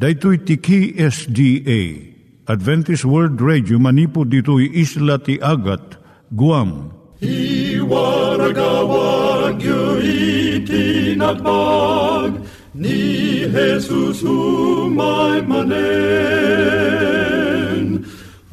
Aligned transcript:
Daitui 0.00 0.38
tiki 0.48 0.96
SDA 0.96 1.80
Adventist 2.48 3.04
World 3.04 3.36
Radio 3.36 3.76
manipud 3.76 4.32
ditui 4.32 4.72
isla 4.72 5.20
ti 5.20 5.36
Agat 5.44 6.00
Guam. 6.32 6.88
I 7.20 7.76
waragawag 7.84 9.60
yu 9.60 10.00
itinatpag 10.64 12.32
ni 12.72 13.44
Jesus 13.52 14.24
umay 14.24 15.44
manen. 15.44 15.68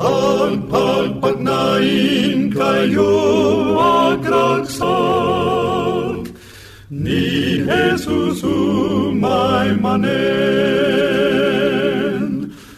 Ang 0.03 0.67
pagpagnain 0.67 2.51
kayo 2.51 3.15
agkansak 3.79 5.56
ni 7.67 7.75
Jesus 7.75 8.39
umay 8.47 9.75
manen. 9.75 10.07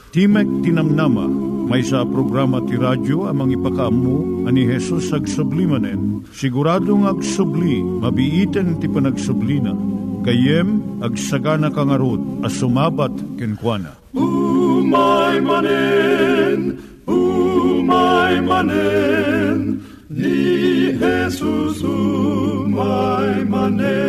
Timek 0.10 0.50
Tinamnama, 0.66 1.30
may 1.70 1.86
sa 1.86 2.02
programa 2.02 2.66
ti 2.66 2.74
radyo 2.74 3.30
amang 3.30 3.54
ipakaamu 3.54 4.50
ani 4.50 4.66
Hesus 4.66 5.14
ag 5.14 5.30
sublimanen. 5.30 6.26
Siguradong 6.34 7.06
ag 7.06 7.22
subli, 7.22 7.86
mabiiten 7.86 8.82
ti 8.82 8.90
panagsublina. 8.90 9.78
Kayem 10.26 10.82
ag 11.06 11.14
sagana 11.14 11.70
kangarot 11.70 12.42
as 12.42 12.58
sumabat 12.58 13.14
kenkwana. 13.38 13.94
Umay 14.18 15.38
manen, 15.46 16.82
umay 17.06 18.42
manen, 18.42 19.86
ni 20.10 20.98
Jesus 20.98 21.86
umay 21.86 23.46
manen. 23.46 24.09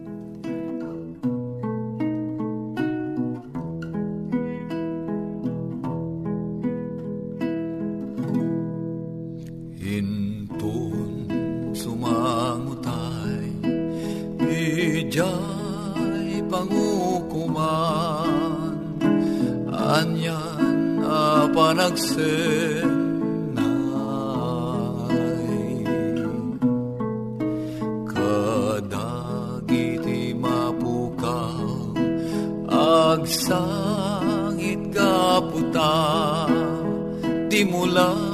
Ijay 15.21 16.41
pangukuman. 16.49 18.33
Anyan 19.69 20.97
a 21.05 21.45
panagsenay. 21.53 23.21
Kadagiti 28.09 29.13
mapukaw 30.33 31.93
Agsangit 32.71 34.79
kaputa 34.89 35.93
Di 37.45 37.61
mula 37.69 38.30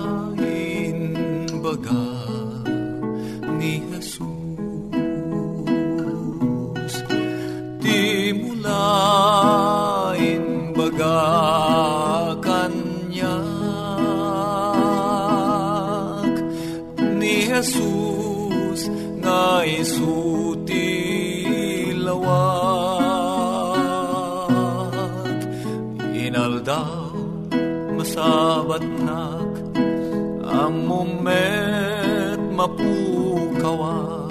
amumet 30.97 32.41
mapukawa 32.57 34.25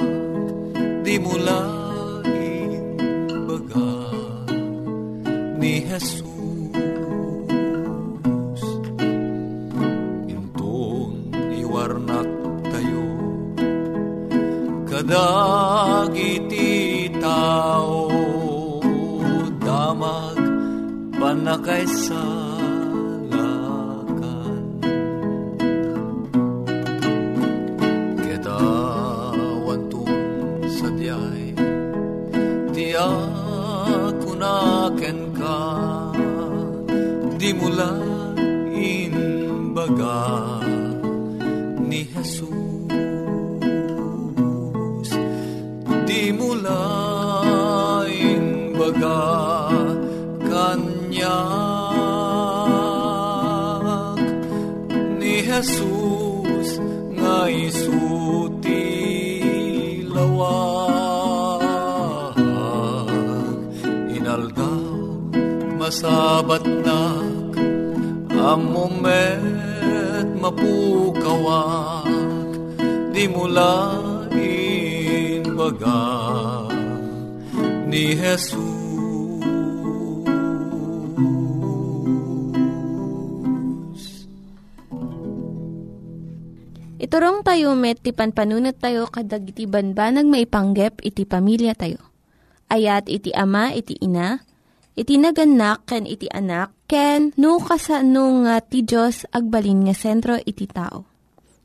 di 1.06 1.14
mulain 1.22 2.82
baga 3.46 3.94
ni 5.62 5.86
Jesus. 5.86 6.26
Intun 10.26 11.30
iwarnak 11.54 12.30
tayo 12.74 13.06
kadagiti 14.90 16.66
tao 17.22 18.10
damag 19.62 20.34
panakaisa 21.14 22.45
masabat 65.96 66.60
nak 66.84 67.56
amumet 68.36 70.28
mapukawak 70.36 72.04
di 73.16 73.24
mula 73.24 73.96
baga 75.56 76.04
ni 77.88 78.12
Jesus 78.12 78.76
Iturong 87.00 87.40
tayo 87.40 87.72
met, 87.72 88.04
ti 88.04 88.12
panpanunat 88.12 88.76
tayo 88.76 89.08
kadag 89.08 89.48
iti 89.48 89.64
banbanag 89.64 90.28
maipanggep 90.28 91.00
iti 91.00 91.24
pamilya 91.24 91.72
tayo. 91.72 92.04
Ayat 92.68 93.08
iti 93.08 93.30
ama, 93.32 93.70
iti 93.72 93.94
ina, 94.02 94.42
iti 94.96 95.20
naganak, 95.20 95.84
ken 95.84 96.08
iti 96.08 96.26
anak, 96.32 96.72
ken 96.88 97.36
no, 97.36 97.60
kasano 97.60 98.48
nga 98.48 98.64
ti 98.64 98.82
Diyos 98.82 99.28
agbalin 99.28 99.86
nga 99.86 99.94
sentro 99.94 100.40
iti 100.40 100.64
tao. 100.64 101.04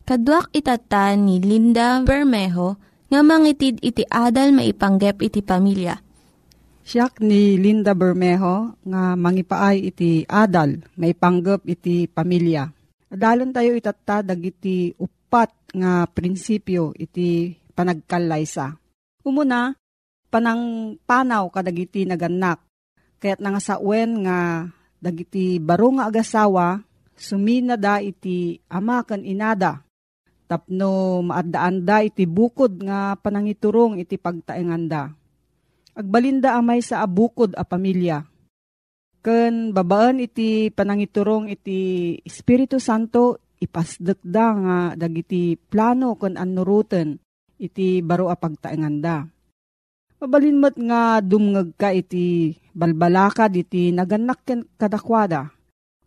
Kaduak 0.04 0.52
itatan 0.52 1.26
ni 1.26 1.40
Linda 1.40 2.04
Bermejo 2.04 2.76
nga 3.08 3.24
mangitid 3.24 3.80
iti 3.80 4.04
adal 4.12 4.52
maipanggep 4.52 5.24
iti 5.24 5.40
pamilya. 5.40 5.96
Siyak 6.84 7.24
ni 7.24 7.56
Linda 7.56 7.96
Bermejo 7.96 8.76
nga 8.84 9.16
mangipaay 9.16 9.78
iti 9.88 10.28
adal 10.28 10.84
maipanggep 11.00 11.64
iti 11.70 12.12
pamilya. 12.12 12.68
Adalon 13.12 13.56
tayo 13.56 13.76
itatta 13.76 14.24
dagiti 14.24 14.92
upat 14.96 15.76
nga 15.76 16.08
prinsipyo 16.08 16.92
iti 16.96 17.56
panagkalaysa. 17.76 18.76
Umuna, 19.24 19.76
panang 20.32 20.96
panaw 21.04 21.52
kadagiti 21.52 22.08
naganak. 22.08 22.71
Kaya't 23.22 23.38
nga 23.38 23.62
sa 23.62 23.78
uwen 23.78 24.26
nga 24.26 24.66
dagiti 24.98 25.62
baro 25.62 25.94
nga 25.94 26.10
agasawa, 26.10 26.82
sumina 27.14 27.78
da 27.78 28.02
iti 28.02 28.58
ama 28.66 29.06
kan 29.06 29.22
inada. 29.22 29.86
Tapno 30.50 31.22
maadaan 31.22 31.86
da 31.86 32.02
iti 32.02 32.26
bukod 32.26 32.82
nga 32.82 33.14
panangiturong 33.22 34.02
iti 34.02 34.18
pagtaenganda. 34.18 35.14
Agbalinda 35.94 36.58
amay 36.58 36.82
sa 36.82 37.06
abukod 37.06 37.54
a 37.54 37.62
pamilya. 37.62 38.26
Ken 39.22 39.70
babaan 39.70 40.18
iti 40.18 40.74
panangiturong 40.74 41.46
iti 41.54 42.18
Espiritu 42.26 42.82
Santo 42.82 43.38
ipasdek 43.62 44.18
da 44.26 44.46
nga 44.58 44.78
dagiti 44.98 45.54
plano 45.54 46.18
ken 46.18 46.42
anuruten 46.42 47.22
iti 47.62 48.02
baro 48.02 48.34
a 48.34 48.36
pagtaenganda. 48.36 49.30
Mabalinmat 50.22 50.78
nga 50.78 51.18
dumngag 51.18 51.74
ka 51.82 51.90
iti 51.90 52.54
balbalakad 52.78 53.58
iti 53.58 53.90
naganak 53.90 54.46
kadakwada. 54.78 55.50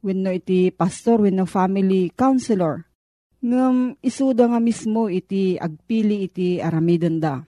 Wenno 0.06 0.30
iti 0.30 0.70
pastor 0.70 1.26
wenno 1.26 1.50
family 1.50 2.14
counselor. 2.14 2.86
Ngem 3.42 3.98
isuda 3.98 4.54
nga 4.54 4.62
mismo 4.62 5.10
iti 5.10 5.58
agpili 5.58 6.30
iti 6.30 6.62
aramiden 6.62 7.18
da. 7.18 7.42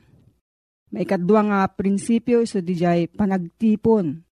Maikadwa 0.90 1.40
nga 1.46 1.60
prinsipyo 1.70 2.42
iso 2.42 2.58
dijay 2.58 3.06
panagtipon. 3.14 4.26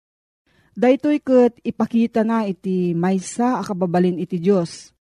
Daytoy 0.72 1.20
ket 1.20 1.60
ipakita 1.60 2.24
na 2.24 2.48
iti 2.48 2.96
maysa 2.96 3.60
akababalin 3.60 4.16
iti 4.16 4.40
Dios. 4.40 4.96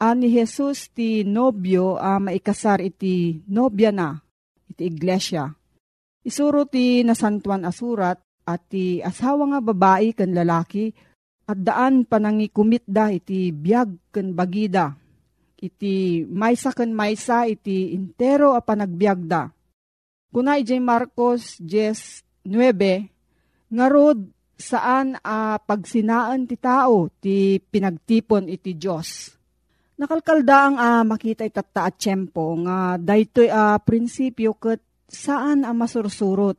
Ani 0.00 0.32
Jesus 0.32 0.88
ti 0.96 1.28
nobyo 1.28 2.00
a 2.00 2.16
maikasar 2.16 2.80
iti 2.80 3.44
nobya 3.52 3.92
na 3.92 4.24
iti 4.72 4.88
iglesia 4.88 5.52
Isuro 6.24 6.64
ti 6.64 7.04
nasantuan 7.04 7.68
asurat 7.68 8.16
at 8.48 8.60
ti 8.72 9.04
asawa 9.04 9.44
nga 9.52 9.60
babae 9.60 10.16
kan 10.16 10.32
lalaki 10.32 10.88
at 11.44 11.58
daan 11.60 12.08
panangikumit 12.08 12.84
da 12.88 13.12
iti 13.12 13.52
biyag 13.52 14.08
kan 14.08 14.32
bagida. 14.32 14.96
Iti 15.60 16.24
maysa 16.24 16.72
kan 16.72 16.92
maysa 16.96 17.44
iti 17.44 17.92
intero 17.92 18.56
a 18.56 18.64
panagbiag 18.64 19.20
da. 19.28 19.52
Kuna 20.32 20.56
ijay 20.56 20.80
Marcos 20.80 21.60
10.9 21.60 22.48
nga 23.72 23.86
rod 23.92 24.24
saan 24.56 25.20
a 25.20 25.60
pagsinaan 25.60 26.48
ti 26.48 26.56
tao 26.56 27.12
ti 27.20 27.60
pinagtipon 27.60 28.48
iti 28.48 28.76
Diyos. 28.80 29.28
Nakalkalda 30.00 30.56
ang 30.58 30.76
a 30.80 30.90
makita 31.06 31.46
itata 31.46 31.86
at 31.86 32.00
tiyempo 32.00 32.56
nga 32.64 32.96
daytoy 32.98 33.46
a 33.52 33.78
prinsipyo 33.78 34.56
ket 34.58 34.93
saan 35.08 35.62
ang 35.62 35.76
masursurot. 35.76 36.58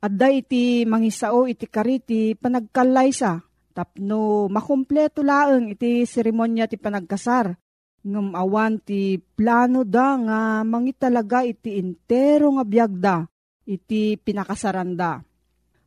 At 0.00 0.16
da 0.16 0.32
iti 0.32 0.88
mangisao 0.88 1.44
iti 1.44 1.68
kariti 1.68 2.32
panagkalaysa, 2.32 3.36
tapno 3.76 4.48
makumpleto 4.48 5.20
laeng 5.20 5.76
iti 5.76 6.08
seremonya 6.08 6.64
ti 6.66 6.80
panagkasar. 6.80 7.52
Ngam 8.00 8.32
awan 8.32 8.80
ti 8.80 9.20
plano 9.20 9.84
da 9.84 10.16
nga 10.16 10.40
mangitalaga 10.64 11.44
iti 11.44 11.76
intero 11.76 12.48
nga 12.56 12.64
biyagda, 12.64 13.16
iti 13.68 14.16
pinakasaranda. 14.16 15.20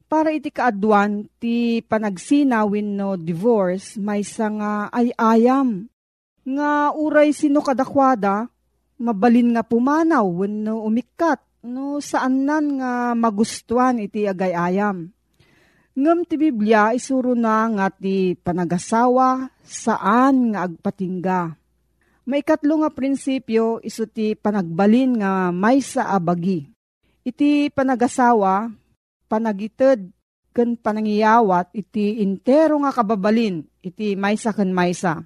Para 0.06 0.30
iti 0.30 0.53
kaadwan, 0.53 1.25
ti 1.41 1.81
panagsinawin 1.81 2.94
no 2.94 3.18
divorce, 3.18 3.97
may 3.97 4.21
nga 4.21 4.94
ay 4.94 5.09
ayam. 5.18 5.89
Nga 6.45 6.94
uray 6.94 7.33
sino 7.33 7.65
kadakwada, 7.65 8.45
mabalin 9.01 9.57
nga 9.57 9.65
pumanaw, 9.65 10.21
wenno 10.21 10.85
umikat, 10.85 11.41
no 11.63 12.04
saan 12.04 12.44
nan 12.44 12.77
nga 12.77 13.15
magustuhan 13.15 14.04
iti 14.04 14.27
agayayam. 14.27 15.10
Ngam 15.94 16.19
ti 16.27 16.36
Biblia 16.36 16.92
isuro 16.92 17.38
na 17.38 17.69
nga 17.71 17.88
ti 17.88 18.36
panagasawa 18.36 19.48
saan 19.63 20.51
nga 20.51 20.68
agpatingga. 20.68 21.56
May 22.27 22.44
katlo 22.44 22.83
nga 22.83 22.92
prinsipyo 22.92 23.80
iso 23.83 24.04
ti 24.07 24.36
panagbalin 24.36 25.24
nga 25.24 25.51
may 25.56 25.80
sa 25.83 26.12
abagi. 26.15 26.68
Iti 27.24 27.71
panagasawa, 27.71 28.68
panagited 29.31 30.12
ken 30.51 30.75
panangiyawat 30.75 31.71
iti 31.71 32.19
intero 32.19 32.75
nga 32.83 32.92
kababalin 32.92 33.63
iti 33.80 34.19
maysa 34.19 34.51
ken 34.51 34.75
maysa. 34.75 35.24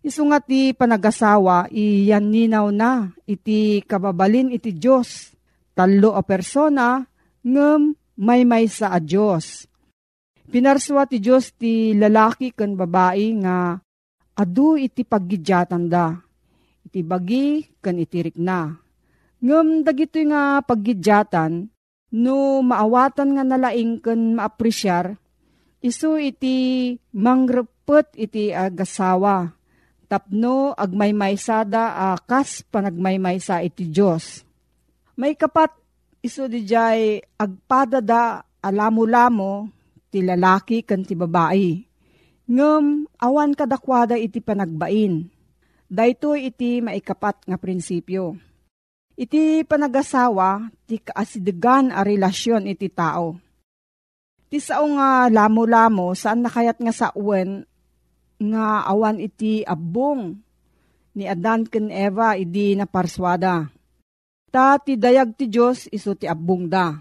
Isu 0.00 0.24
nga 0.30 0.40
ti 0.40 0.72
panagasawa 0.72 1.68
iyan 1.74 2.24
ninaw 2.32 2.70
na 2.70 3.12
iti 3.26 3.82
kababalin 3.84 4.54
iti 4.54 4.72
Diyos 4.72 5.37
talo 5.78 6.18
a 6.18 6.26
persona 6.26 7.06
ngem 7.46 7.94
may 8.18 8.42
may 8.42 8.66
sa 8.66 8.90
a 8.90 8.98
Diyos. 8.98 9.70
Pinarswa 10.50 11.06
ti 11.06 11.22
Diyos 11.22 11.54
ti 11.54 11.94
lalaki 11.94 12.50
ken 12.50 12.74
babae 12.74 13.30
nga 13.46 13.78
adu 14.34 14.74
iti 14.74 15.06
paggidyatan 15.06 15.86
da. 15.86 16.18
Iti 16.82 17.06
bagi 17.06 17.62
ken 17.78 18.02
iti 18.02 18.18
rikna. 18.26 18.74
Ngem 19.38 19.86
dagito 19.86 20.18
nga 20.26 20.58
paggidyatan 20.66 21.70
no 22.18 22.58
maawatan 22.66 23.38
nga 23.38 23.44
nalaing 23.46 24.02
ken 24.02 24.34
maapresyar 24.34 25.14
isu 25.78 26.18
iti 26.18 26.90
mangrepet 27.14 28.18
iti 28.18 28.50
agasawa 28.50 29.54
tapno 30.10 30.72
agmaymaysada 30.74 31.94
a 31.94 32.18
kas 32.18 32.64
panagmaymaysa 32.66 33.60
iti 33.62 33.92
Diyos 33.92 34.47
may 35.18 35.34
kapat 35.34 35.74
iso 36.22 36.46
di 36.46 36.62
jay 36.62 37.18
agpadada 37.34 38.46
alamo-lamo 38.62 39.66
ti 40.14 40.22
lalaki 40.22 40.86
kan 40.86 41.02
ti 41.02 41.18
babae. 41.18 41.82
Ngem 42.48 43.04
awan 43.18 43.52
kadakwada 43.52 44.14
iti 44.14 44.38
panagbain. 44.38 45.26
Dayto 45.90 46.38
iti 46.38 46.78
maikapat 46.78 47.44
nga 47.50 47.58
prinsipyo. 47.58 48.38
Iti 49.18 49.66
panagasawa 49.66 50.70
ti 50.86 51.02
kaasidegan 51.02 51.90
a 51.90 52.06
relasyon 52.06 52.70
iti 52.70 52.86
tao. 52.86 53.34
Ti 54.48 54.62
sao 54.62 54.86
nga 54.94 55.26
lamo-lamo 55.28 56.14
saan 56.14 56.46
nakayat 56.46 56.78
nga 56.78 56.94
sa 56.94 57.08
uwen 57.12 57.66
nga 58.38 58.86
awan 58.86 59.18
iti 59.18 59.66
abong 59.66 60.38
ni 61.18 61.26
Adan 61.26 61.66
ken 61.66 61.90
Eva 61.90 62.38
idi 62.38 62.78
na 62.78 62.86
parswada 62.86 63.66
Ta 64.48 64.80
ti 64.80 64.96
dayag 64.96 65.36
ti 65.36 65.44
Diyos 65.44 65.92
iso 65.92 66.16
ti 66.16 66.24
abong 66.24 66.72
da. 66.72 66.96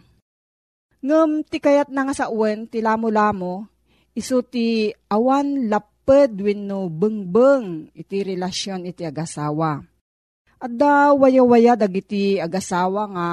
Ngem 0.99 1.47
ti 1.47 1.63
kayat 1.63 1.87
na 1.87 2.03
nga 2.03 2.15
sa 2.15 2.25
uwen 2.27 2.67
ti 2.67 2.83
lamo-lamo, 2.83 3.63
iso 4.11 4.43
ti 4.43 4.91
awan 5.07 5.71
laped 5.71 6.35
wenno 6.43 6.91
bengbeng 6.91 7.95
iti 7.95 8.25
relasyon 8.27 8.83
iti 8.91 9.07
agasawa. 9.07 9.79
At 10.57 10.73
da 10.73 11.15
waya-waya 11.15 11.79
dagiti 11.79 12.35
agasawa 12.41 13.03
nga 13.15 13.29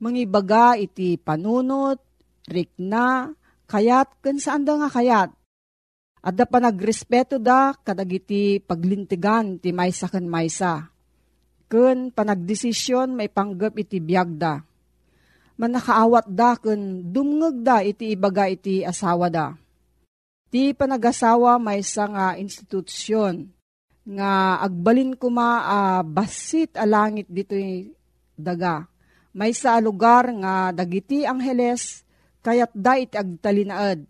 mangibaga 0.00 0.78
iti 0.80 1.18
panunot, 1.20 2.00
rikna, 2.48 3.34
kayat, 3.68 4.08
kan 4.24 4.38
saan 4.40 4.64
da 4.64 4.78
nga 4.78 4.88
kayat. 4.88 5.30
At 6.24 6.32
da 6.32 6.48
pa 6.48 6.62
nagrespeto 6.62 7.36
da 7.36 7.76
kadagiti 7.76 8.62
paglintigan 8.64 9.60
ti 9.60 9.74
maysa 9.74 10.08
kan 10.08 10.24
maysa 10.24 10.88
ken 11.68 12.10
panagdesisyon 12.10 13.12
may 13.12 13.28
panggap 13.28 13.76
iti 13.76 14.00
biyagda. 14.00 14.64
Manakaawat 15.60 16.26
da 16.32 16.56
ken 16.56 17.12
dumngeg 17.12 17.56
da 17.60 17.84
iti 17.84 18.16
ibaga 18.16 18.48
iti 18.48 18.82
asawa 18.82 19.28
da. 19.28 19.52
Ti 20.48 20.72
panagasawa 20.72 21.60
may 21.60 21.84
nga 21.84 22.34
institusyon 22.40 23.52
nga 24.08 24.64
agbalin 24.64 25.12
kuma 25.12 25.48
uh, 25.68 26.00
basit 26.00 26.72
a 26.72 26.88
langit 26.88 27.28
dito 27.28 27.52
daga. 28.32 28.88
May 29.36 29.52
sa 29.52 29.76
lugar 29.76 30.32
nga 30.40 30.72
dagiti 30.72 31.28
angheles 31.28 32.00
kayat 32.40 32.72
da 32.72 32.96
iti 32.96 33.20
agtalinaad. 33.20 34.08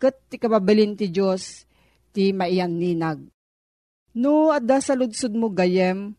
Kat 0.00 0.16
ti 0.26 0.42
kababalin 0.42 0.98
ti 0.98 1.06
Diyos 1.06 1.62
ti 2.10 2.34
maiyan 2.34 2.74
ninag. 2.74 3.22
No, 4.10 4.50
adda 4.50 4.82
sa 4.82 4.98
mo 5.30 5.54
gayem, 5.54 6.18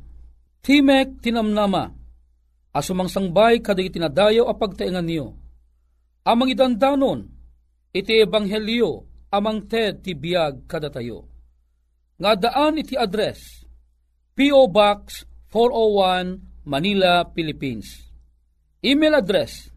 Timek 0.61 1.17
tinamnama. 1.25 1.89
Asumang 2.71 3.09
sangbay 3.09 3.59
kaday 3.59 3.89
tinadayo 3.89 4.45
a 4.45 4.53
pagtaingan 4.53 5.03
niyo. 5.03 5.33
Amang 6.21 6.53
idandanon, 6.53 7.25
iti 7.91 8.21
ebanghelyo, 8.21 9.03
amang 9.33 9.65
ted 9.65 10.05
ti 10.05 10.13
biyag 10.13 10.69
kada 10.69 10.93
tayo. 10.93 11.25
Nga 12.21 12.31
daan 12.47 12.77
iti 12.77 12.93
address, 12.93 13.65
P.O. 14.37 14.69
Box 14.69 15.25
401 15.49 16.69
Manila, 16.69 17.25
Philippines. 17.33 18.05
Email 18.85 19.17
address, 19.17 19.73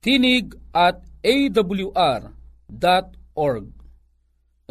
tinig 0.00 0.56
at 0.72 1.04
awr.org. 1.20 2.32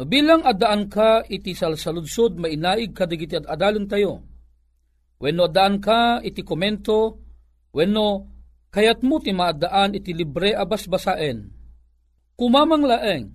Bilang 0.00 0.42
adaan 0.42 0.90
ka 0.90 1.22
iti 1.28 1.54
salsaludsod 1.54 2.34
mainaig 2.34 2.96
kadigiti 2.96 3.38
at 3.38 3.46
adalon 3.46 3.86
tayo. 3.86 4.29
When 5.20 5.36
no 5.36 5.52
adaan 5.52 5.84
ka 5.84 6.24
iti 6.24 6.40
komento, 6.40 7.20
when 7.76 7.92
no 7.92 8.24
kayat 8.72 9.04
mo 9.04 9.20
ti 9.20 9.36
maadaan 9.36 9.92
iti 9.92 10.16
libre 10.16 10.56
abas 10.56 10.88
basaen. 10.88 11.52
Kumamang 12.40 12.88
laeng, 12.88 13.28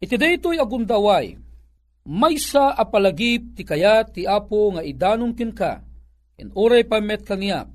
Iti 0.00 0.16
daytoy 0.16 0.56
agundaway, 0.56 1.36
maysa 2.08 2.72
apalagip 2.72 3.52
ti 3.52 3.68
kayat 3.68 4.16
ti 4.16 4.24
apo 4.24 4.72
nga 4.72 4.80
idanong 4.80 5.36
kinka, 5.36 5.91
ken 6.36 6.48
uray 6.56 6.84
pa 6.86 6.98
met 6.98 7.22
kaniyak, 7.22 7.68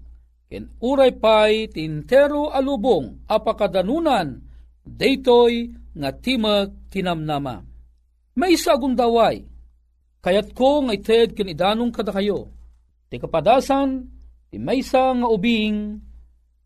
ken 0.47 0.71
uray 0.81 1.13
pay 1.15 1.67
ti 1.71 1.85
intero 1.85 2.49
alubong 2.51 3.25
apakadanunan, 3.27 4.41
daytoy 4.85 5.71
nga 5.97 6.09
timag 6.13 6.73
tinamnama. 6.93 7.63
Maysa 8.37 8.77
agundaway, 8.77 9.41
kayat 10.21 10.53
ko 10.53 10.85
nga 10.85 10.93
ited 10.93 11.33
ken 11.33 11.49
idanong 11.49 11.89
kada 11.89 12.13
kayo, 12.13 12.49
ti 13.09 13.17
kapadasan 13.17 14.05
ti 14.49 14.57
maysa 14.61 15.13
nga 15.17 15.27
ubing 15.27 16.07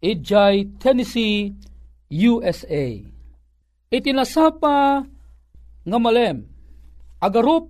Ijay, 0.02 0.82
Tennessee, 0.82 1.54
USA. 2.10 2.98
Itinasapa 3.94 5.06
nga 5.86 5.98
malem, 6.02 6.50
agarup, 7.22 7.70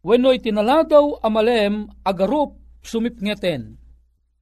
wenno 0.00 0.32
itinaladaw 0.32 1.20
amalem, 1.20 1.92
agarup, 2.00 2.56
sumipngeten. 2.82 3.78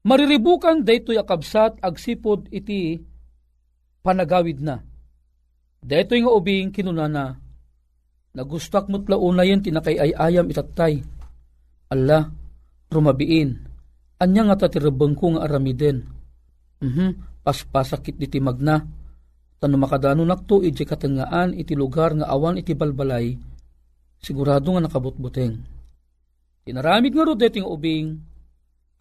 Mariribukan 0.00 0.80
daytoy 0.80 1.20
akabsat 1.20 1.76
agsipod 1.85 2.49
iti 2.49 2.97
panagawid 4.00 4.64
na. 4.64 4.80
Daytoy 5.80 6.25
nga 6.25 6.32
ubing 6.32 6.73
kinunana, 6.73 7.37
nagustak 8.37 8.88
mo't 8.88 9.09
launa 9.09 9.44
yan 9.44 9.61
tinakay 9.61 9.97
ay 9.97 10.12
ayam 10.16 10.49
itatay. 10.49 11.04
Allah, 11.92 12.32
rumabiin, 12.88 13.61
anya 14.20 14.42
nga 14.49 14.64
tatirabang 14.64 15.16
ko 15.16 15.37
nga 15.37 15.49
aramiden. 15.49 16.04
Mhm, 16.80 17.44
paspasakit 17.44 18.16
iti 18.20 18.40
magna. 18.40 18.80
Tano 19.61 19.76
makadano 19.76 20.25
nakto 20.25 20.64
iti 20.64 20.88
katangaan 20.88 21.52
iti 21.52 21.76
lugar 21.76 22.16
nga 22.16 22.32
awan 22.32 22.56
iti 22.56 22.73
balbalay, 22.73 23.37
sigurado 24.16 24.73
nga 24.73 24.88
nakabutbuteng. 24.88 25.61
Tinaramid 26.64 27.12
nga 27.12 27.25
ro 27.28 27.37
ubing, 27.68 28.30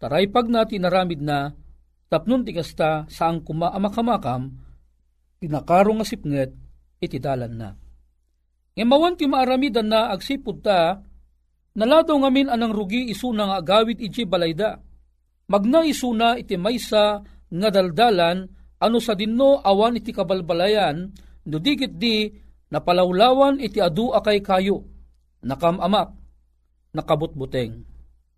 taray 0.00 0.26
pag 0.32 0.48
na 0.48 0.64
tinaramid 0.64 1.20
na, 1.20 1.52
tapnon 2.08 2.42
ti 2.42 2.56
kasta 2.56 3.04
saang 3.06 3.44
kumaamakamakam, 3.44 4.48
tinakaro 5.38 5.92
nga 6.00 6.06
sipnget, 6.08 6.50
iti 6.98 7.20
dalan 7.20 7.52
na. 7.54 7.70
Ngemawan 8.74 9.20
ti 9.20 9.28
maaramidan 9.28 9.92
na 9.92 10.08
agsipud 10.08 10.64
ta, 10.64 11.04
naladaw 11.74 12.16
ngamin 12.26 12.50
anang 12.50 12.74
rugi 12.74 13.10
isuna 13.10 13.46
nga 13.50 13.56
agawit 13.62 13.98
iti 14.02 14.26
balayda 14.26 14.80
magna 15.50 15.86
isuna 15.86 16.38
iti 16.38 16.58
maysa 16.58 17.22
nga 17.50 17.68
daldalan 17.70 18.46
ano 18.80 18.98
sa 18.98 19.14
dinno 19.14 19.60
awan 19.62 19.98
iti 19.98 20.10
kabalbalayan 20.10 21.10
no 21.46 21.56
digit 21.58 21.98
di 21.98 22.30
napalawlawan 22.70 23.58
iti 23.58 23.78
adu 23.78 24.14
akay 24.14 24.42
kayo 24.42 24.86
nakamamak 25.42 26.14
nakabutbuteng 26.94 27.86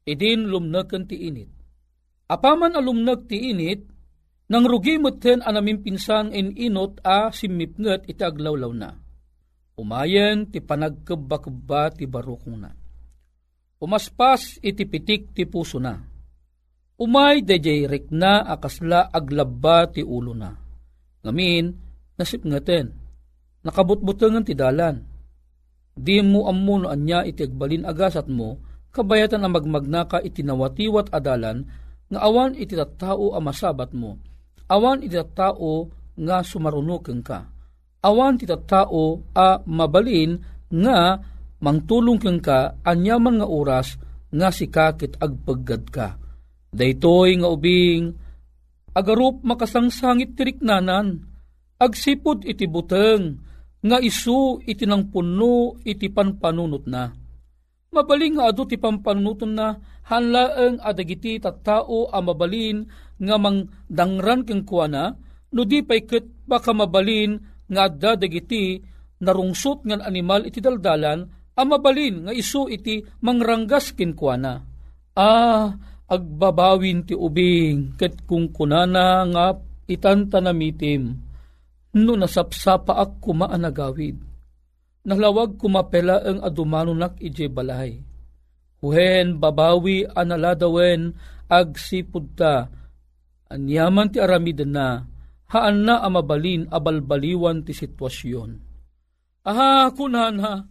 idin 0.08 0.48
lumnag 0.48 0.90
ti 1.08 1.16
init 1.28 1.50
apaman 2.28 2.74
alumnag 2.78 3.26
ti 3.28 3.50
init 3.52 3.86
nang 4.50 4.68
rugi 4.68 5.00
meten 5.00 5.40
anamin 5.40 5.80
pinsan 5.80 6.34
in 6.34 6.52
inot 6.54 7.00
a 7.06 7.32
simipnget 7.32 8.04
iti 8.10 8.22
aglawlaw 8.22 8.72
na 8.74 8.90
umayen 9.78 10.50
ti 10.50 10.60
panagkebba-kebba 10.60 11.96
ti 11.96 12.04
barukong 12.04 12.58
na 12.60 12.70
umaspas 13.82 14.60
iti 14.60 14.84
pitik 14.84 15.32
ti 15.32 15.48
puso 15.48 15.80
na 15.80 16.12
umay 17.02 17.42
dayjay 17.42 17.90
rikna 17.90 18.46
akasla 18.46 19.10
aglabba 19.10 19.90
ti 19.90 20.06
ulo 20.06 20.32
na. 20.38 20.54
Ngamin, 21.26 21.64
nasip 22.14 22.46
ngaten, 22.46 22.94
nakabutbutangan 23.66 24.46
ti 24.46 24.54
dalan. 24.54 25.02
Di 25.92 26.22
mo 26.24 26.48
ammo 26.48 26.80
no 26.80 26.88
anya 26.88 27.26
iti 27.26 27.44
agbalin 27.44 27.84
agasat 27.84 28.30
mo, 28.30 28.62
kabayatan 28.92 29.42
ang 29.42 29.56
magmagnaka 29.56 30.20
iti 30.20 30.44
nawatiwat 30.44 31.10
adalan, 31.10 31.64
nga 32.12 32.20
awan 32.20 32.52
iti 32.52 32.76
tattao 32.76 33.32
a 33.32 33.40
masabat 33.40 33.96
mo, 33.96 34.20
awan 34.68 35.00
iti 35.00 35.16
tattao 35.16 35.88
nga 36.12 36.44
sumarunukeng 36.44 37.24
ka, 37.24 37.48
awan 38.04 38.36
iti 38.36 38.44
tattao 38.44 39.32
a 39.32 39.64
mabalin 39.64 40.36
nga 40.68 41.16
mangtulong 41.62 42.20
keng 42.20 42.42
ka 42.44 42.76
anyaman 42.84 43.40
nga 43.40 43.48
oras 43.48 43.96
nga 44.32 44.48
sikakit 44.52 45.16
agpaggad 45.20 45.84
ka. 45.88 46.08
Daytoy 46.72 47.36
nga 47.40 47.48
ubing, 47.52 48.16
agarup 48.96 49.44
makasangsangit 49.44 50.36
tiriknanan, 50.36 51.20
agsipod 51.76 52.44
iti 52.48 52.64
buteng, 52.64 53.40
nga 53.84 54.00
isu 54.00 54.64
iti 54.64 54.88
nang 54.88 55.12
puno 55.12 55.76
iti 55.84 56.08
panpanunot 56.08 56.84
na. 56.88 57.21
Mabaling 57.92 58.40
nga 58.40 58.48
adu 58.48 58.64
ti 58.64 58.80
pampanunuton 58.80 59.52
na, 59.52 59.76
hanlaeng 60.08 60.80
adagiti 60.80 61.36
tattao 61.36 62.08
a 62.08 62.18
mabalin 62.24 62.88
nga 63.20 63.36
mang 63.36 63.68
dangran 63.84 64.48
keng 64.48 64.64
kuana, 64.64 65.12
no 65.52 65.60
di 65.68 65.84
pay 65.84 66.08
ket 66.08 66.24
baka 66.48 66.72
mabalin 66.72 67.36
nga 67.68 67.92
adda 67.92 68.16
dagiti 68.16 68.80
narungsot 69.20 69.84
ngan 69.84 70.00
animal 70.00 70.48
iti 70.48 70.58
daldalan 70.64 71.20
a 71.52 71.60
amabalin 71.60 72.26
nga 72.26 72.32
isu 72.32 72.72
iti 72.72 73.04
mangranggas 73.20 73.92
kinkwana. 73.92 74.64
Ah, 75.12 75.76
agbabawin 76.08 77.04
ti 77.04 77.12
ubing 77.12 78.00
ket 78.00 78.24
kung 78.24 78.48
kunana 78.56 79.28
nga 79.28 79.46
itanta 79.84 80.40
namitim 80.40 81.12
no 81.92 82.12
nasapsapa 82.16 82.96
ak 82.96 83.20
kumaanagawid. 83.20 84.31
Nalawag 85.02 85.58
kumapela 85.58 86.22
ang 86.22 86.38
adumanunak 86.46 87.18
ije 87.18 87.50
balay. 87.50 87.98
Huhen 88.82 89.38
babawi 89.38 90.06
analadawen 90.06 91.14
ag 91.50 91.74
sipud 91.74 92.38
ta. 92.38 92.70
Anyaman 93.50 94.14
ti 94.14 94.22
aramid 94.22 94.62
na 94.66 95.02
haan 95.52 95.84
na 95.84 96.00
amabalin 96.00 96.64
abalbaliwan 96.72 97.62
ti 97.62 97.76
sitwasyon. 97.76 98.50
Aha, 99.44 99.92
kunana, 99.92 100.64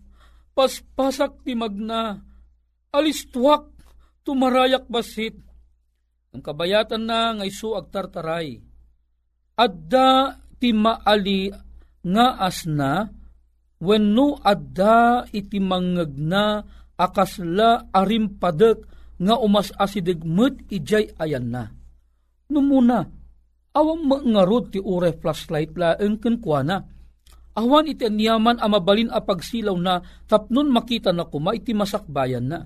paspasak 0.58 1.46
ti 1.46 1.54
magna, 1.54 2.18
alistuak, 2.90 3.70
tumarayak 4.26 4.90
basit. 4.90 5.38
Ang 6.32 6.42
kabayatan 6.42 7.04
na 7.04 7.36
nga 7.36 7.46
isu 7.46 7.76
agtartaray. 7.76 8.64
Adda 9.60 10.40
ti 10.58 10.72
maali 10.72 11.52
nga 12.02 12.40
asna, 12.40 13.12
wenno 13.82 14.38
adda 14.40 15.26
iti 15.34 15.58
mangag 15.58 16.14
na 16.16 16.62
akasla 16.96 17.90
arimpadek 17.90 18.86
nga 19.18 19.36
umas 19.42 19.74
asidegmet 19.76 20.70
ijay 20.70 21.12
ayan 21.18 21.50
na. 21.50 21.64
Numuna, 22.48 23.06
awang 23.74 24.06
mangarod 24.06 24.70
ti 24.74 24.80
ure 24.80 25.18
flashlight 25.18 25.74
la 25.78 25.98
engken 25.98 26.38
kuana 26.38 27.02
Awan 27.52 27.92
iti 27.92 28.08
niyaman 28.08 28.64
amabalin 28.64 29.12
a 29.12 29.20
pagsilaw 29.20 29.76
na 29.76 30.00
tapnon 30.24 30.72
makita 30.72 31.12
na 31.12 31.28
kuma 31.28 31.52
iti 31.52 31.76
masakbayan 31.76 32.48
na. 32.48 32.64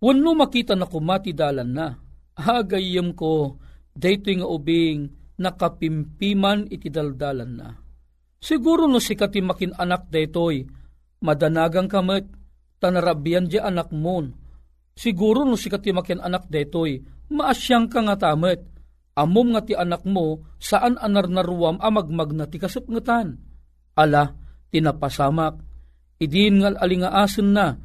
Wano 0.00 0.32
makita 0.32 0.72
na 0.72 0.88
kuma 0.88 1.20
ti 1.20 1.36
dalan 1.36 1.76
na. 1.76 2.00
Hagayem 2.32 3.12
ko, 3.12 3.60
dayto 3.92 4.32
nga 4.32 4.48
ubing 4.48 5.12
nakapimpiman 5.36 6.64
iti 6.72 6.88
daldalan 6.88 7.52
na. 7.52 7.68
Siguro 8.42 8.90
no 8.90 8.98
si 8.98 9.14
kati 9.14 9.38
makin 9.38 9.78
anak 9.78 10.10
daytoy, 10.10 10.66
madanagang 11.22 11.86
kamet, 11.86 12.26
tanarabian 12.82 13.46
di 13.46 13.62
anak 13.62 13.94
mon. 13.94 14.34
Siguro 14.98 15.46
no 15.46 15.54
si 15.54 15.70
kati 15.70 15.94
makin 15.94 16.18
anak 16.18 16.50
daytoy, 16.50 16.98
maasyang 17.30 17.86
ka 17.86 18.02
nga 18.02 18.18
tamet. 18.18 18.66
Amom 19.14 19.54
nga 19.54 19.62
ti 19.62 19.78
anak 19.78 20.02
mo, 20.08 20.42
saan 20.58 20.98
anar 20.98 21.30
naruwam 21.30 21.78
amagmag 21.78 22.32
na 22.34 22.48
ti 22.48 22.56
kasupngatan 22.58 23.36
ala 23.92 24.32
tinapasamak, 24.72 25.60
idin 26.16 26.64
ngal 26.64 26.80
alingaasen 26.80 27.52
na, 27.52 27.76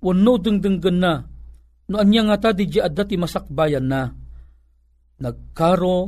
wano 0.00 0.34
dengdenggen 0.40 0.98
na, 0.98 1.20
no 1.92 1.94
anya 2.00 2.32
nga 2.32 2.48
ta 2.48 2.50
di 2.56 2.64
adda 2.80 3.04
ti 3.04 3.20
masakbayan 3.20 3.84
na. 3.84 4.08
Nagkaro 5.20 5.98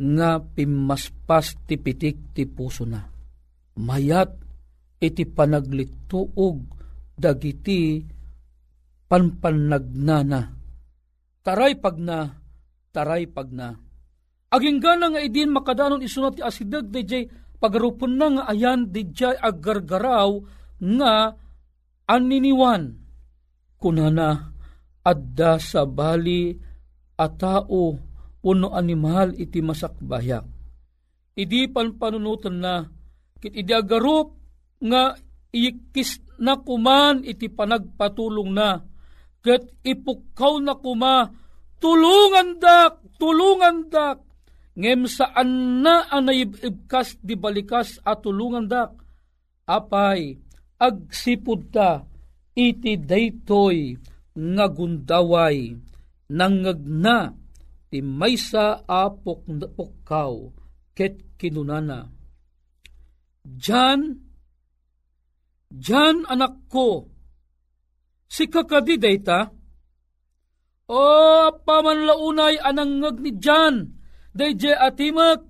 nga 0.00 0.40
pimaspas 0.40 1.60
ti 1.68 1.76
pitik 1.76 2.32
ti 2.32 2.48
puso 2.48 2.88
na. 2.88 3.11
Mayat 3.78 4.36
iti 5.00 5.24
panaglituog 5.24 6.56
dagiti 7.16 8.04
panpanagnana. 9.08 10.40
Taray 11.42 11.74
pag 11.80 11.96
na, 11.98 12.28
taray 12.94 13.26
pag 13.26 13.50
na. 13.50 13.74
Aging 14.52 14.78
gana 14.84 15.08
nga 15.08 15.20
idin 15.24 15.50
makadanon 15.50 16.04
isunat 16.04 16.36
ti 16.38 16.42
asidag 16.44 16.92
DJ 16.92 17.26
pagarupon 17.56 18.14
na 18.20 18.26
nga 18.36 18.42
ayan 18.52 18.92
dijay 18.92 19.40
agargaraw 19.40 20.44
nga 20.76 21.34
aniniwan. 22.04 23.00
Kunana 23.80 24.52
adda 25.02 25.58
sa 25.58 25.88
bali 25.88 26.54
a 27.18 27.26
tao 27.32 27.98
uno 28.42 28.68
animal 28.74 29.34
iti 29.38 29.58
masakbayak. 29.64 30.46
Idi 31.32 31.66
pan 31.72 31.96
panunutan 31.96 32.56
na 32.60 32.74
kit 33.42 33.58
idi 33.58 33.74
agarup 33.74 34.38
nga 34.78 35.18
ikis 35.50 36.22
na 36.38 36.62
kuman 36.62 37.26
iti 37.26 37.50
panagpatulong 37.50 38.50
na. 38.54 38.78
Ket 39.42 39.82
ipukaw 39.82 40.62
na 40.62 40.78
kuma 40.78 41.26
tulungan 41.82 42.62
dak 42.62 43.02
tulungan 43.18 43.90
dak. 43.90 44.22
Ngem 44.72 45.04
saan 45.04 45.82
na 45.84 46.08
anayibkas 46.08 47.20
di 47.20 47.36
balikas 47.36 48.00
at 48.08 48.24
tulungan 48.24 48.64
dak, 48.64 48.96
apay 49.68 50.40
agsipud 50.80 51.68
ta 51.68 52.00
iti 52.56 52.96
daytoy 52.96 54.00
nga 54.32 54.66
gundaway 54.72 55.76
nangagna 56.32 57.36
ti 57.92 58.00
maysa 58.00 58.80
apok 58.88 59.44
pokkaw 59.76 60.48
ket 60.96 61.36
kinunana. 61.36 62.21
Jan, 63.42 64.22
Jan 65.74 66.22
anak 66.30 66.70
ko, 66.70 67.10
si 68.30 68.46
kakadi 68.46 69.02
dayta, 69.02 69.50
o 70.86 71.02
pamanlaunay 71.50 72.62
anangag 72.62 73.18
ni 73.18 73.34
Jan, 73.42 73.98
dayjay 74.30 74.78
atimak, 74.78 75.42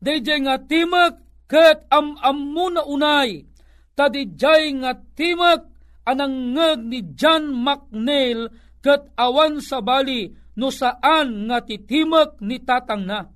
dayjay 0.00 0.40
nga 0.40 0.56
timak, 0.56 1.20
ket 1.44 1.84
am 1.92 2.16
ammo 2.24 2.72
na 2.72 2.82
unay, 2.88 3.44
tadijay 3.92 4.72
nga 4.80 4.96
timak, 5.12 5.68
anangag 6.08 6.80
ni 6.80 7.12
John 7.12 7.52
McNeil, 7.52 8.48
ket 8.80 9.12
awan 9.20 9.60
sa 9.60 9.84
bali, 9.84 10.32
no 10.56 10.72
saan 10.72 11.50
nga 11.50 11.60
titimak 11.60 12.40
ni 12.40 12.56
tatang 12.62 13.04
na. 13.04 13.33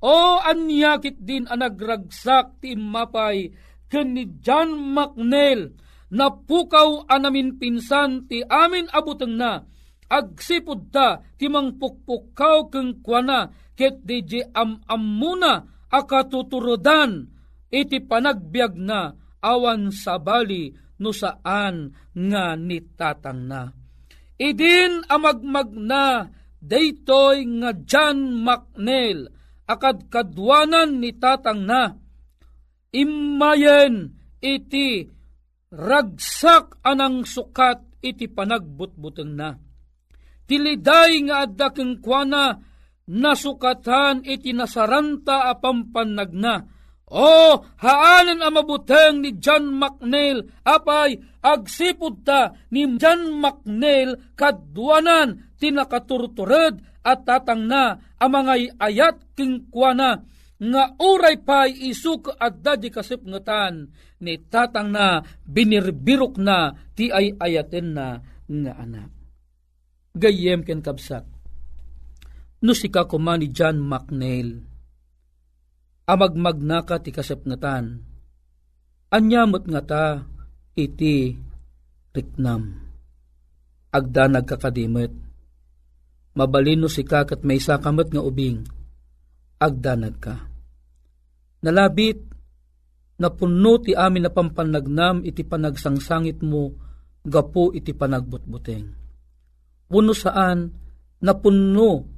O 0.00 0.40
anyakit 0.40 1.20
din 1.20 1.44
anagragsak 1.44 2.64
ti 2.64 2.72
mapay, 2.72 3.52
ken 3.92 4.16
ni 4.16 4.24
John 4.40 4.96
McNeil, 4.96 5.76
napukaw 6.08 7.04
anamin 7.04 7.60
pinsan 7.60 8.24
ti 8.24 8.40
amin 8.40 8.88
abuteng 8.88 9.36
na, 9.36 9.60
agsipod 10.10 10.88
ta 10.90 11.22
timang 11.36 11.76
pukpukaw 11.76 12.72
keng 12.72 13.04
kuana 13.04 13.52
ket 13.78 14.02
DJ 14.02 14.50
am 14.56 14.82
amuna 14.90 15.86
akatuturodan 15.92 17.30
iti 17.70 18.02
panagbiag 18.02 18.74
na 18.74 19.14
awan 19.38 19.94
sa 19.94 20.18
bali 20.18 20.74
no 21.00 21.14
saan 21.14 21.94
nga 22.12 22.58
nitatang 22.58 23.46
na. 23.46 23.70
Idin 24.40 25.04
amagmag 25.06 25.70
na 25.76 26.26
daytoy 26.60 27.44
nga 27.60 27.70
John 27.86 28.42
McNeil 28.42 29.39
akad 29.70 30.10
kadwanan 30.10 30.98
ni 30.98 31.14
tatang 31.14 31.62
na. 31.62 31.94
Imayen 32.90 34.18
iti 34.42 35.06
ragsak 35.70 36.82
anang 36.82 37.22
sukat 37.22 38.02
iti 38.02 38.26
panagbutbuteng 38.26 39.32
na. 39.38 39.54
Tiliday 40.50 41.22
nga 41.30 41.46
adda 41.46 41.70
keng 41.70 42.02
kuana 42.02 42.58
nasukatan 43.06 44.26
iti 44.26 44.50
nasaranta 44.50 45.46
apampanagna. 45.54 46.66
O, 47.10 47.58
haanan 47.58 48.38
ang 48.38 48.54
mabuteng 48.54 49.18
ni 49.18 49.34
John 49.42 49.74
McNeil, 49.74 50.46
apay, 50.62 51.18
agsipod 51.42 52.22
ta 52.22 52.54
ni 52.70 52.86
John 53.02 53.34
McNeil 53.42 54.14
kadwanan 54.38 55.50
tinakaturtured 55.58 56.89
at 57.00 57.24
tatang 57.24 57.64
na 57.64 57.96
ang 58.20 58.30
mga 58.30 58.76
ayat 58.76 59.16
kingkwana 59.36 60.24
nga 60.60 60.84
uray 61.00 61.40
pay 61.40 61.72
isuk 61.88 62.36
at 62.36 62.60
dadi 62.60 62.92
kasipngatan 62.92 63.88
ni 64.20 64.36
tatang 64.52 64.92
na 64.92 65.24
binirbirok 65.48 66.36
na 66.36 66.76
ti 66.92 67.08
ay 67.08 67.32
ayaten 67.40 67.96
na 67.96 68.20
nga 68.44 68.72
anak. 68.76 69.10
Gayem 70.12 70.60
ken 70.60 70.84
kabsat 70.84 71.40
no 72.60 72.72
sika 72.76 73.08
kuma 73.08 73.40
ni 73.40 73.48
John 73.48 73.80
McNeil. 73.80 74.60
Amagmagnaka 76.04 77.00
ti 77.00 77.10
kasapngatan. 77.14 78.04
Anyamot 79.10 79.64
nga 79.66 79.82
ta 79.82 80.04
iti 80.76 81.34
riknam. 82.14 82.62
Agda 83.90 84.30
nagkakadimit. 84.30 85.29
Mabalino 86.40 86.88
si 86.88 87.04
kakat 87.04 87.44
may 87.44 87.60
sakamat 87.60 88.16
nga 88.16 88.24
ubing. 88.24 88.64
Agda 89.60 89.92
nagka. 89.92 90.48
Nalabit, 91.60 92.16
napuno 93.20 93.76
ti 93.84 93.92
amin 93.92 94.24
na 94.24 94.32
pampanagnam 94.32 95.20
iti 95.20 95.44
panagsangsangit 95.44 96.40
mo, 96.40 96.72
gapo 97.20 97.76
iti 97.76 97.92
panagbutbuteng. 97.92 98.88
Puno 99.84 100.16
saan, 100.16 100.72
napuno 101.20 102.08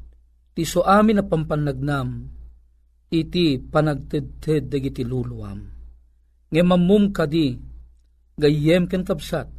ti 0.54 0.62
so 0.62 0.86
amin 0.86 1.18
na 1.18 1.24
pampanagnam, 1.26 2.22
iti 3.10 3.58
panagtedted 3.58 4.70
dagiti 4.70 5.02
luluwam. 5.02 5.58
Nga 6.46 6.62
mamum 6.62 7.10
kadi, 7.10 7.58
gayem 8.38 8.86
ken 8.86 9.02
kapsat, 9.02 9.50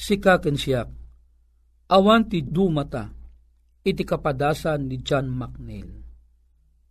sikaken 0.00 0.56
siya, 0.56 0.88
awan 1.92 2.24
ti 2.32 2.40
dumata, 2.40 3.23
iti 3.84 4.02
kapadasan 4.02 4.88
ni 4.88 5.04
John 5.04 5.28
McNeil. 5.28 5.88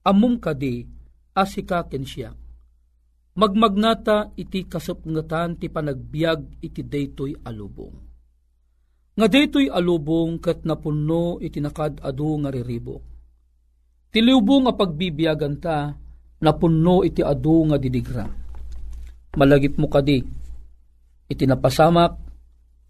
Amum 0.05 0.37
kadi, 0.37 0.85
asikaken 1.33 2.05
siya, 2.05 2.29
magmagnata 3.33 4.37
iti 4.37 4.69
kasapngatan 4.69 5.57
ti 5.57 5.73
panagbiag 5.73 6.61
iti 6.61 6.85
daytoy 6.85 7.33
alubong. 7.49 7.97
Nga 9.17 9.27
daytoy 9.29 9.73
alubong 9.73 10.37
kat 10.37 10.61
napuno 10.69 11.41
iti 11.41 11.57
nakadado 11.57 12.31
nga 12.45 12.49
riribok. 12.53 13.03
Tilubong 14.13 14.69
nga 14.69 14.73
pagbibiyagan 14.77 15.55
ta, 15.57 15.89
napuno 16.45 17.01
iti 17.01 17.25
adu 17.25 17.73
nga 17.73 17.81
didigra. 17.81 18.25
Malagip 19.33 19.81
mo 19.81 19.89
kadi, 19.89 20.21
iti 21.25 21.43
napasamak, 21.49 22.13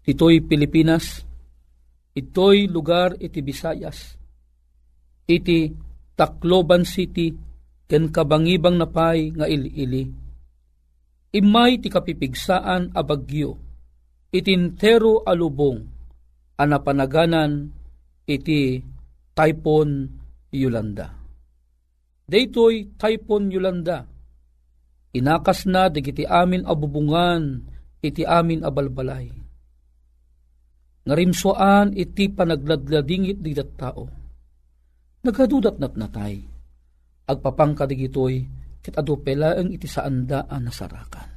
ito'y 0.04 0.44
Pilipinas, 0.44 1.24
ito'y 2.14 2.70
lugar 2.70 3.18
iti 3.18 3.42
Visayas, 3.42 4.14
iti 5.26 5.74
Tacloban 6.14 6.86
City, 6.86 7.34
ken 7.90 8.08
kabangibang 8.14 8.78
napay 8.78 9.34
nga 9.34 9.50
ili-ili. 9.50 10.06
Imay 11.34 11.82
ti 11.82 11.90
kapipigsaan 11.90 12.94
a 12.94 13.02
bagyo, 13.02 13.58
itintero 14.30 15.26
alubong, 15.26 15.82
anapanaganan 16.54 17.74
iti 18.30 18.78
Typhoon 19.34 20.06
Yolanda. 20.54 21.10
Daytoy 22.24 22.94
Typhoon 22.94 23.50
Yolanda, 23.50 24.06
inakas 25.10 25.66
na 25.66 25.90
digiti 25.90 26.22
amin 26.22 26.62
abubungan 26.62 27.66
iti 27.98 28.22
amin 28.22 28.62
abalbalay. 28.62 29.43
Ngarimsoan 31.04 31.92
iti 31.92 32.32
panagladladingit 32.32 33.44
di 33.44 33.52
tao. 33.76 34.04
Nagadudat 35.24 35.76
nat 35.76 35.94
natay. 36.00 36.40
Agpapangka 37.28 37.84
digitoy 37.84 38.40
ket 38.80 38.96
adu 38.96 39.20
pelaeng 39.20 39.72
iti 39.72 39.88
saandaan 39.88 40.60
nasarakan. 40.64 41.28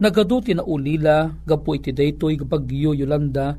Nagadu 0.00 0.40
tinaulila 0.40 1.28
gapo 1.44 1.76
iti 1.76 1.92
daytoy 1.92 2.40
bagyo 2.40 2.96
Yolanda 2.96 3.52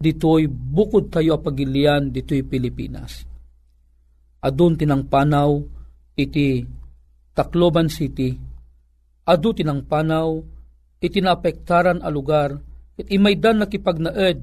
ditoy 0.00 0.48
bukod 0.48 1.12
tayo 1.12 1.36
pagilian 1.44 2.08
ditoy 2.08 2.40
Pilipinas. 2.48 3.28
Adun 4.40 4.80
tinang 4.80 5.04
panaw 5.12 5.60
iti 6.16 6.64
Tacloban 7.36 7.92
City. 7.92 8.32
Adu 9.28 9.52
tinang 9.52 9.84
panaw 9.84 10.40
iti 11.04 11.20
naapektaran 11.20 12.00
a 12.00 12.08
lugar 12.08 12.71
it 12.98 13.08
imaydan 13.08 13.62
nakipagnaed 13.62 14.42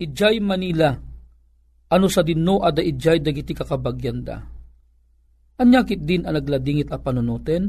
ijay 0.00 0.40
Manila. 0.40 0.96
Ano 1.90 2.06
sa 2.06 2.22
dinno 2.22 2.62
ada 2.62 2.80
ijay 2.80 3.20
dagiti 3.20 3.52
kakabagyanda. 3.52 4.40
Anyakit 5.60 6.00
din 6.06 6.24
ang 6.24 6.38
nagladingit 6.38 6.88
a 6.88 6.96
panunutin, 6.96 7.68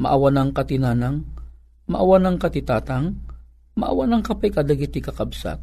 maawa 0.00 0.32
ng 0.32 0.50
katinanang, 0.56 1.20
maawa 1.90 2.16
ng 2.22 2.40
katitatang, 2.40 3.12
maawa 3.76 4.08
ng 4.08 4.22
kapay 4.24 4.48
kadagiti 4.48 5.04
kakabsat, 5.04 5.60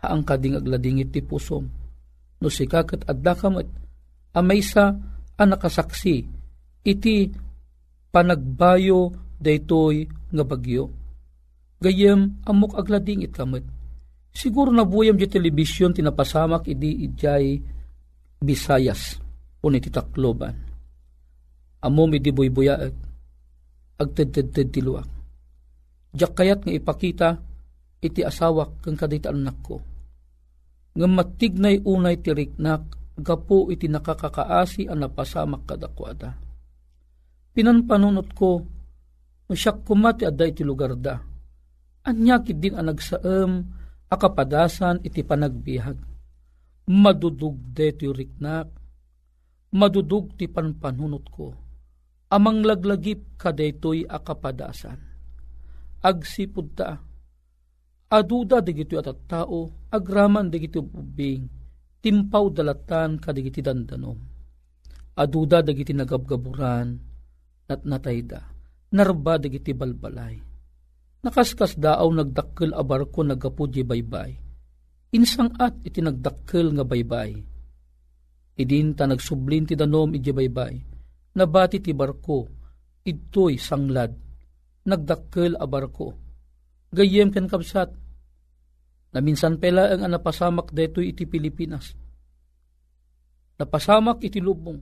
haang 0.00 0.24
kading 0.24 0.56
agladingit 0.56 1.12
ti 1.12 1.20
pusom, 1.20 1.68
no 2.40 2.48
sikakat 2.48 3.04
adda 3.04 3.36
kamat, 3.36 3.68
amaysa 4.32 4.96
ang 5.36 5.48
nakasaksi, 5.52 6.24
iti 6.80 7.16
panagbayo 8.08 9.12
daytoy 9.36 10.08
nga 10.32 10.44
bagyo 10.44 10.99
gayem 11.80 12.44
amok 12.44 12.76
aglading 12.76 13.24
itamet. 13.24 13.64
Siguro 14.30 14.70
na 14.70 14.86
buyam 14.86 15.18
di 15.18 15.26
telebisyon 15.26 15.96
tinapasamak 15.96 16.68
idi 16.70 17.08
ijay 17.08 17.58
Bisayas 18.40 19.20
o 19.60 19.68
iti 19.68 19.92
Tacloban. 19.92 20.56
Amo 21.84 22.02
mi 22.08 22.20
di 22.20 22.32
buybuyaag 22.32 22.94
agtedtedted 24.00 24.68
tiluak. 24.72 25.08
Diyak 26.12 26.32
kayat 26.32 26.60
nga 26.64 26.72
ipakita 26.72 27.28
iti 28.00 28.24
asawak 28.24 28.80
kang 28.80 28.96
kadita 28.96 29.28
anak 29.28 29.60
ko. 29.60 29.76
Nga 30.96 31.08
matignay 31.08 31.84
unay 31.84 32.16
tiriknak 32.20 32.96
gapo 33.20 33.68
iti 33.68 33.92
nakakakaasi 33.92 34.88
ang 34.88 35.04
napasamak 35.04 35.68
kadakwada. 35.68 36.32
Pinanpanunot 37.52 38.32
ko, 38.32 38.64
masyak 39.52 39.84
kumati 39.84 40.24
adda 40.24 40.48
iti 40.48 40.64
lugar 40.64 40.96
da 40.96 41.29
Anyakit 42.00 42.56
din 42.56 42.72
ang 42.72 42.88
nagsaam, 42.88 43.68
akapadasan 44.08 45.04
iti 45.04 45.20
panagbiag. 45.20 46.00
Madudug 46.88 47.60
deti 47.76 48.08
riknak, 48.08 48.72
madudug 49.76 50.32
ti 50.40 50.48
panpanunot 50.48 51.26
ko. 51.28 51.52
Amang 52.32 52.64
laglagip 52.64 53.36
kadetoy 53.36 54.08
akapadasan. 54.08 54.96
Agsipud 56.00 56.68
ta, 56.72 56.96
aduda 58.08 58.64
digito 58.64 58.96
at 58.96 59.12
tao, 59.28 59.68
agraman 59.92 60.48
digito 60.48 60.80
ubing, 60.80 61.44
timpaw 62.00 62.48
dalatan 62.48 63.20
kadigiti 63.20 63.60
dandanom. 63.60 64.16
Aduda 65.20 65.60
dagiti 65.60 65.92
nagabgaburan, 65.92 66.96
nat 67.68 67.82
natayda, 67.84 68.40
narba 68.88 69.36
dagiti 69.36 69.76
balbalay 69.76 70.49
Nakaskas 71.20 71.76
daaw 71.76 72.08
nagdakkel 72.08 72.72
a 72.72 72.80
barko 72.80 73.20
nagapu 73.20 73.68
di 73.68 73.84
baybay. 73.84 74.32
Insang 75.12 75.52
at 75.60 75.76
iti 75.84 76.00
nagdakkel 76.00 76.72
nga 76.72 76.84
baybay. 76.86 77.36
Idin 78.56 78.96
ta 78.96 79.04
nagsublin 79.04 79.68
ti 79.68 79.76
danom 79.76 80.16
iti 80.16 80.32
baybay. 80.32 80.74
Nabati 81.36 81.78
ti 81.84 81.92
barko, 81.92 82.48
ito'y 83.04 83.60
sanglad. 83.60 84.12
Nagdakkel 84.88 85.60
a 85.60 85.68
barko. 85.68 86.08
Gayem 86.88 87.28
ken 87.28 87.52
kapsat. 87.52 87.92
Naminsan 89.12 89.60
pela 89.60 89.92
ang 89.92 90.08
anapasamak 90.08 90.72
detoy 90.72 91.12
iti 91.12 91.28
Pilipinas. 91.28 91.92
Napasamak 93.60 94.24
iti 94.24 94.40
lubong. 94.40 94.80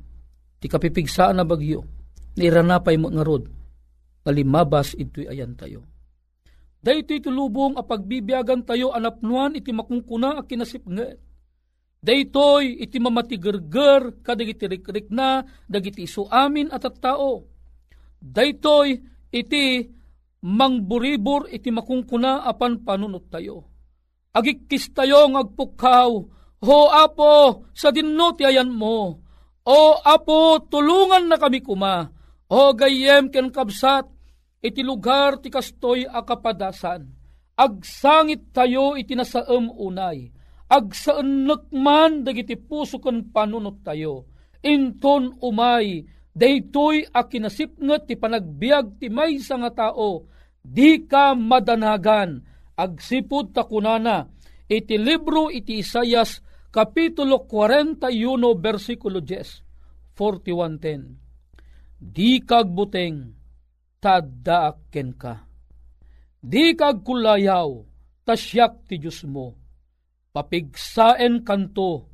Ti 0.62 0.70
kapipigsaan 0.70 1.42
na 1.42 1.42
bagyo. 1.42 1.82
Nairanapay 2.38 2.94
mo 2.94 3.10
nga 3.10 3.26
rod. 3.26 3.44
Ngalimabas 4.22 4.94
ito'y 4.94 5.26
ayan 5.26 5.58
tayo 5.58 5.97
Daytoy 6.78 7.18
tulubong 7.18 7.74
a 7.74 7.82
pagbibiyagan 7.82 8.62
tayo 8.62 8.94
anapnuan 8.94 9.58
iti 9.58 9.74
makungkuna 9.74 10.38
a 10.38 10.42
kinasipnget. 10.46 11.18
Daytoy 11.98 12.78
iti 12.78 13.02
mamatigerger 13.02 14.22
kadagiti 14.22 14.70
rikrik 14.70 15.10
na 15.10 15.42
dagiti 15.66 16.06
isu 16.06 16.30
amin 16.30 16.70
at 16.70 16.86
at 16.86 16.96
tao. 17.02 17.42
Daytoy 18.22 18.94
iti 19.34 19.82
mangburibor 20.46 21.50
iti 21.50 21.74
makungkuna 21.74 22.46
apan 22.46 22.86
panunot 22.86 23.26
tayo. 23.26 23.66
Agikis 24.30 24.94
tayo 24.94 25.26
ngagpukaw, 25.34 26.10
Ho 26.58 26.90
apo, 26.90 27.70
sa 27.70 27.94
dinno 27.94 28.34
ti 28.34 28.42
ayan 28.42 28.74
mo. 28.74 29.22
O 29.62 29.80
apo, 30.02 30.58
tulungan 30.66 31.30
na 31.30 31.38
kami 31.38 31.62
kuma. 31.62 32.10
O 32.50 32.74
gayem 32.74 33.30
ken 33.30 33.54
kabsat, 33.54 34.10
iti 34.62 34.82
lugar 34.82 35.38
ti 35.42 35.48
kastoy 35.50 36.06
akapadasan. 36.06 37.06
Agsangit 37.58 38.54
tayo 38.54 38.94
iti 38.94 39.18
nasaem 39.18 39.70
unay. 39.74 40.30
Agsaan 40.68 41.48
man 41.74 42.22
dagiti 42.22 42.54
puso 42.54 43.02
ken 43.02 43.34
panunot 43.34 43.82
tayo. 43.82 44.28
Inton 44.62 45.38
umay, 45.42 46.04
daytoy 46.34 47.06
a 47.14 47.24
kinasipnget 47.26 48.10
ti 48.10 48.14
panagbiag 48.18 48.98
ti 49.00 49.06
maysa 49.10 49.58
nga 49.58 49.70
tao, 49.70 50.28
di 50.58 51.06
ka 51.06 51.32
madanagan, 51.32 52.42
agsipud 52.74 53.54
ta 53.54 53.64
kunana, 53.64 54.28
iti 54.66 54.98
libro 54.98 55.48
iti 55.48 55.80
Isayas, 55.80 56.42
Kapitulo 56.68 57.48
41, 57.48 58.12
versikulo 58.60 59.24
10, 59.24 59.64
41.10. 60.12 61.16
Di 61.96 62.44
kagbuteng, 62.44 63.37
tadaaken 63.98 65.10
ka. 65.18 65.34
Di 66.38 66.72
kag 66.78 67.02
kulayaw, 67.02 67.82
tasyak 68.22 68.86
ti 68.86 69.02
Diyos 69.02 69.26
mo. 69.26 69.58
Papigsaen 70.30 71.42
kanto, 71.42 72.06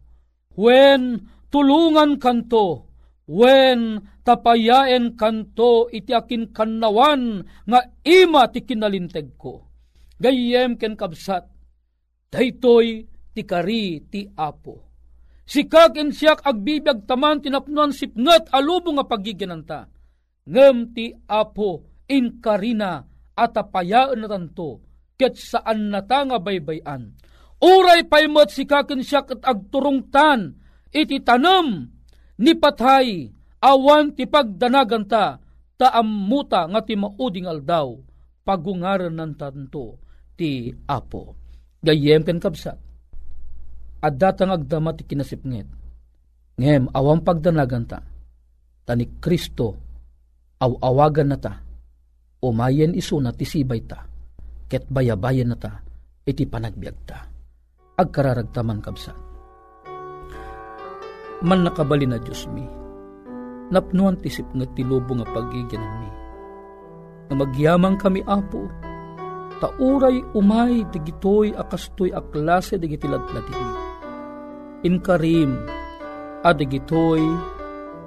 when 0.56 1.28
tulungan 1.52 2.16
kanto, 2.16 2.88
when 3.28 4.00
tapayaen 4.24 5.12
kanto 5.20 5.92
iti 5.92 6.16
akin 6.16 6.52
kannawan 6.56 7.44
nga 7.68 7.80
ima 8.00 8.48
ti 8.48 8.64
kinalinteg 8.64 9.36
ko. 9.36 9.68
Gayem 10.16 10.80
ken 10.80 10.96
kabsat, 10.96 11.44
daytoy 12.32 13.04
ti 13.36 13.42
kari 13.44 14.08
ti 14.08 14.24
apo. 14.24 14.94
Sikag 15.44 16.00
en 16.00 16.08
siyak 16.08 16.40
taman 17.04 17.44
tinapnuan 17.44 17.92
sipnget 17.92 18.48
alubo 18.48 18.96
nga 18.96 19.04
pagiginanta 19.04 19.93
ngem 20.48 20.92
ti 20.92 21.12
apo 21.28 21.84
in 22.08 22.40
karina 22.44 23.04
at 23.34 23.56
apayaan 23.56 24.22
na 24.22 24.28
tanto 24.28 24.84
ket 25.18 25.38
saan 25.38 25.90
na 25.90 26.02
ta 26.02 26.26
nga 26.26 26.38
baybayan. 26.42 27.14
Uray 27.62 28.04
paymot 28.04 28.52
si 28.52 28.68
kakin 28.68 29.00
siya 29.00 29.24
agturungtan, 29.24 30.58
iti 30.92 31.22
tanam, 31.24 31.88
ni 32.36 32.52
patay, 32.58 33.30
awan 33.62 34.12
ti 34.12 34.28
pagdanagan 34.28 35.08
ta, 35.08 35.40
taammuta 35.80 36.68
nga 36.68 36.80
ti 36.84 36.98
mauding 36.98 37.48
aldaw, 37.48 37.96
pagungaran 38.44 39.16
ng 39.16 39.32
tanto 39.38 40.02
ti 40.36 40.68
apo. 40.84 41.40
Gayem 41.80 42.26
ken 42.26 42.42
kabsat, 42.42 42.76
at 44.04 44.14
datang 44.20 44.52
agdama 44.52 44.92
ti 44.92 45.08
kinasipnget, 45.08 45.68
ngem 46.60 46.92
awang 46.92 47.24
pagdanagan 47.24 47.84
ta, 47.88 48.04
tani 48.84 49.08
Kristo, 49.24 49.93
awawagan 50.64 51.28
na 51.28 51.36
ta, 51.36 51.60
umayen 52.40 52.96
iso 52.96 53.20
na 53.20 53.36
ti 53.36 53.44
sibay 53.44 53.84
ta, 53.84 54.08
ket 54.64 54.88
bayabayan 54.88 55.52
na 55.52 55.56
ta, 55.60 55.84
iti 56.24 56.48
panagbiag 56.48 56.96
ta. 57.04 57.28
Agkararagtaman 58.00 58.80
kabsat. 58.80 59.16
Man 61.44 61.60
nakabali 61.62 62.08
na 62.08 62.16
Diyos 62.16 62.48
mi, 62.48 62.64
napnuan 63.68 64.16
tisip 64.24 64.48
nga 64.56 64.64
tilubo 64.72 65.12
nga 65.20 65.28
pagigyanan 65.28 65.94
mi. 66.00 66.10
Nga 67.28 67.34
magyamang 67.36 68.00
kami 68.00 68.24
apo, 68.24 68.64
tauray 69.60 70.24
umay 70.32 70.82
digitoy 70.88 71.52
akastoy 71.52 72.10
aklase 72.16 72.80
digitiladladin. 72.80 73.70
Inkarim, 74.88 75.54
adigitoy 76.42 77.22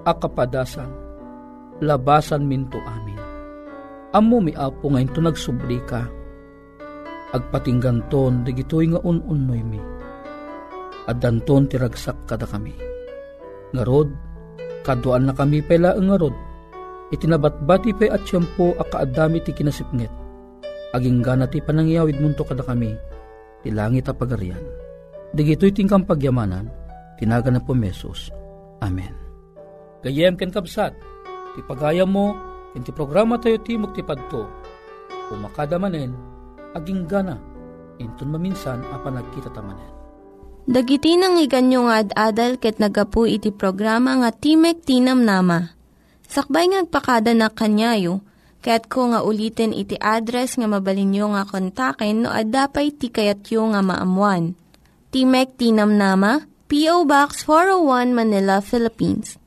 akapadasan, 0.05 0.89
labasan 1.83 2.45
minto 2.45 2.81
amin. 2.85 3.19
Amo 4.15 4.41
mi 4.41 4.55
apo 4.55 4.89
ngayon 4.89 5.11
to 5.13 5.19
nagsubli 5.21 5.77
ka, 5.85 6.07
agpatingganton 7.35 8.47
digitoy 8.47 8.89
nga 8.89 9.03
un-unnoy 9.03 9.61
mi. 9.61 9.81
At 11.07 11.23
danton 11.23 11.67
tiragsak 11.71 12.15
kada 12.27 12.43
kami. 12.43 12.75
Ngarod, 13.71 14.11
kaduan 14.83 15.27
na 15.27 15.33
kami 15.35 15.63
pela 15.63 15.95
ang 15.95 16.11
ngarod. 16.11 16.35
Itinabatbati 17.15 17.95
pa 17.95 18.11
at 18.11 18.27
siyampo 18.27 18.75
akaadami 18.75 19.39
ti 19.39 19.55
kinasipnget. 19.55 20.11
Aging 20.91 21.23
gana 21.23 21.47
panangyawid 21.47 22.19
munto 22.19 22.43
kada 22.43 22.63
kami, 22.63 22.91
ti 23.63 23.71
langit 23.71 24.11
a 24.11 24.13
pagarian. 24.15 24.59
Digito'y 25.31 25.71
tingkang 25.71 26.03
pagyamanan, 26.07 26.67
tinaga 27.19 27.51
na 27.51 27.59
po 27.63 27.71
mesos. 27.75 28.31
Amen. 28.83 29.11
Gayem 30.03 30.35
ken 30.35 30.51
kabsat, 30.51 30.95
ti 31.57 31.65
pagayam 31.65 32.13
mo, 32.13 32.37
ken 32.77 32.85
ti 32.85 32.93
programa 32.93 33.41
tayo 33.41 33.57
ti 33.57 33.73
muktipadto. 33.73 34.45
Umakadamanen, 35.33 36.13
aging 36.77 37.09
gana, 37.09 37.41
inton 37.97 38.29
maminsan 38.29 38.85
apan 38.93 39.17
nagkita 39.17 39.49
tamanen. 39.49 39.89
Dagiti 40.69 41.17
nang 41.17 41.41
iganyo 41.41 41.89
nga 41.89 42.05
ad-adal 42.05 42.61
ket 42.61 42.77
nagapu 42.77 43.25
iti 43.25 43.49
programa 43.49 44.21
nga 44.21 44.29
Timek 44.29 44.85
Tinam 44.85 45.25
Nama. 45.25 45.73
Sakbay 46.27 46.69
ngagpakada 46.69 47.31
na 47.33 47.47
kanyayo, 47.49 48.21
ket 48.61 48.91
ko 48.91 49.09
nga 49.09 49.23
ulitin 49.23 49.71
iti 49.71 49.95
address 49.97 50.59
nga 50.59 50.67
mabalinyo 50.67 51.33
nga 51.33 51.47
kontaken 51.47 52.27
no 52.27 52.29
ad-dapay 52.29 52.93
tikayatyo 52.93 53.73
nga 53.73 53.81
maamuan. 53.81 54.53
Timek 55.09 55.55
Tinam 55.55 55.95
Nama, 55.95 56.43
P.O. 56.67 57.07
Box 57.07 57.47
401 57.47 58.11
Manila, 58.11 58.59
Philippines. 58.59 59.46